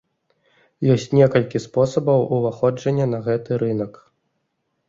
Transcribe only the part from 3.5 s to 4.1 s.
рынак.